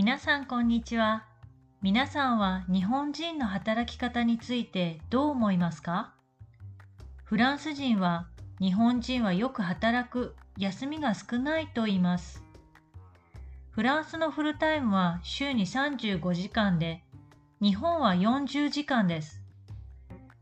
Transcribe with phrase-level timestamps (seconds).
[0.00, 1.24] 皆さんこんにちは。
[1.82, 6.14] 皆さんは日本人の働き方についてどう思いますか？
[7.24, 8.28] フランス人は
[8.60, 12.44] 日本人はよく働く、休みが少ないと言います。
[13.72, 17.02] フランスのフルタイムは週に35時間で、
[17.60, 19.42] 日本は40時間です。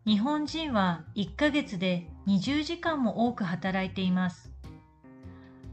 [0.05, 4.53] 日本人は1ヶ月で20時間も多く働いています。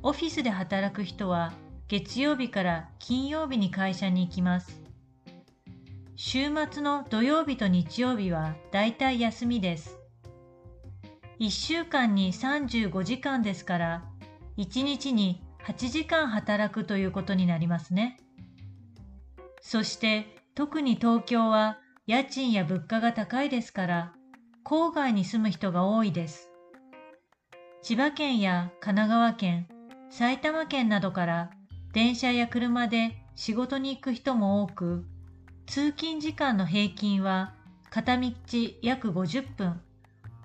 [0.04, 1.52] オフィスで働く人は
[1.94, 4.82] 月曜日から金曜日に会社に行きます。
[6.16, 10.00] 週末の土曜日と日曜日はだいたい休みです。
[11.40, 14.04] 1週間に35時間ですから、
[14.58, 18.20] 1日に8時間働くということになりますね。
[19.62, 24.14] そして特に東京は家賃や物価が高いですから、
[24.66, 26.50] 郊外に住む人が多いです。
[27.84, 29.68] 千葉県や神奈川県、
[30.10, 31.52] 埼玉県などから
[31.94, 35.06] 電車や車で仕事に行く人も多く、
[35.68, 37.54] 通勤時間の平均は
[37.92, 38.32] 片道
[38.82, 39.80] 約50分、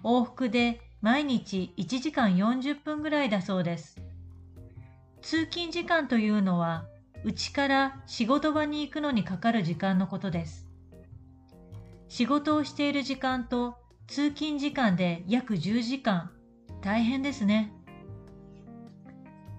[0.04, 3.96] 往復で毎日1時間40分ぐらいだそうです。
[5.22, 6.84] 通勤時間というのは、
[7.24, 10.68] うちから仕事場に行くのにかかる時間のことです。
[12.08, 16.30] 仕事をしている時間と通勤時間で約10時間、
[16.82, 17.72] 大変ですね。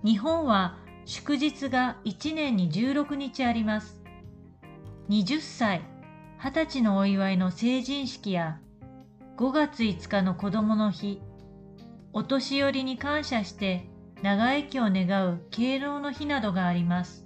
[0.03, 0.77] 日本は
[1.11, 3.99] 祝日が1年に16日あります。
[5.09, 5.81] 20歳、
[6.39, 8.59] 20歳のお祝いの成人式や
[9.37, 11.19] 5月5日の子供の日、
[12.13, 13.89] お年寄りに感謝して
[14.21, 17.25] 長生きを願う敬老の日などがあります。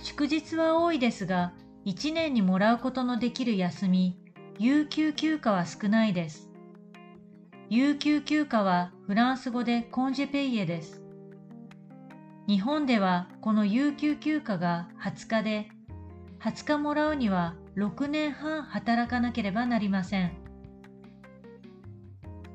[0.00, 1.54] 祝日は多いですが、
[1.86, 4.16] 1年にもらうことのできる休み、
[4.60, 6.48] 有給休暇は少ないです。
[7.68, 11.03] 有給休暇はフランス語でコンジェペイエです。
[12.46, 15.68] 日本ではこの有給休暇が20日で、
[16.40, 20.32] 20日もらうには6年半働かなければなりません。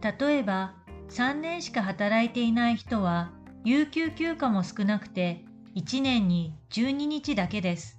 [0.01, 0.75] 例えば
[1.09, 3.31] 3年しか働いていない人は
[3.65, 5.43] 有給休暇も少なくて
[5.75, 7.97] 1年に12日だけです。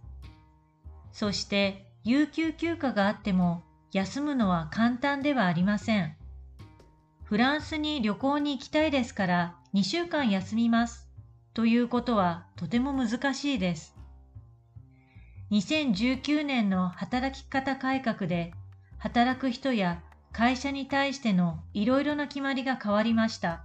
[1.13, 6.15] そして有給休暇があっても休むのは簡単ではありません。
[7.25, 11.10] フランスに旅行に行きたいですから2週間休みます
[11.53, 13.97] ということはとても難しいです。
[15.51, 18.53] 2019年の働き方改革で
[18.99, 20.01] 働く人や
[20.33, 23.65] 会社に対してのいろいろな決まりが変わりました。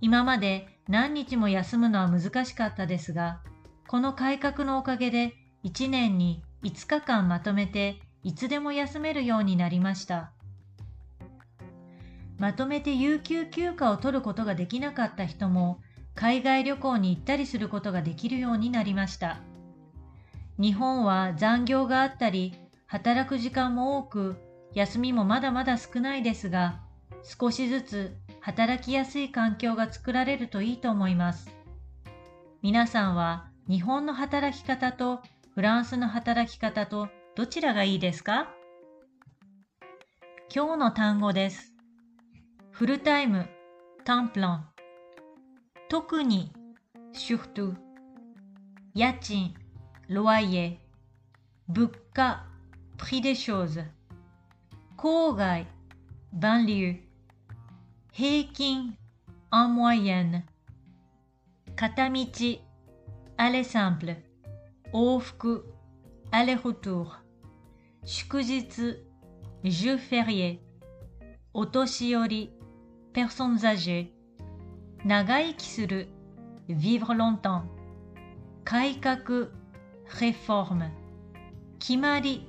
[0.00, 3.40] 今まで何日も休むのは難しかったですが、
[3.86, 5.34] この改革のおかげで
[5.64, 10.32] 1年に5日間まとめていつでも休めるようになりました。
[12.38, 15.80] まとめて有給休暇を取ることができなかった人も
[16.20, 19.38] 海外旅行に行ったりすることができるようになりました。
[20.58, 22.52] 日本は残業があったり、
[22.86, 24.36] 働く時間も多く、
[24.74, 26.82] 休みもまだまだ少ないですが、
[27.22, 31.56] 少しずつ働きやすい環境が作られるといいと思います。
[32.60, 35.22] 皆さんは日本の働き方と
[35.54, 38.54] フランスの働き方とどちらがいいですか？
[40.54, 41.72] 今日の単語です。
[42.72, 43.48] フルタイム、
[44.04, 44.69] タンプラン。
[45.89, 46.51] 特に、
[47.13, 47.75] surtout。
[48.93, 49.53] 家賃、
[50.09, 50.77] loyer。
[51.67, 52.45] 物価、
[52.97, 53.83] prix des choses。
[54.97, 55.65] 郊外、
[56.31, 57.01] banlieue。
[58.11, 58.95] 平均、
[59.51, 60.43] en moyenne。
[61.75, 62.61] 片道、
[63.37, 64.15] aller simple。
[64.93, 65.65] 往復、
[66.31, 67.21] aller retour。
[68.03, 69.03] 祝日、
[69.63, 70.59] jour férié。
[71.53, 72.53] お年寄り、
[73.13, 74.13] personnes âgées
[75.04, 76.08] 長生きする。
[76.68, 77.62] Vivre longtemps.
[78.64, 79.48] 改革.
[80.08, 80.90] Réforme.
[81.78, 82.46] 決まり.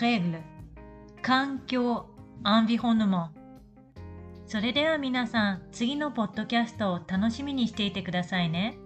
[0.00, 0.40] Règle.
[1.22, 2.06] 環境.
[2.44, 3.28] Environnement.
[4.46, 8.78] それでは皆さん次のポッドキャストを楽しみにしていてくださいね。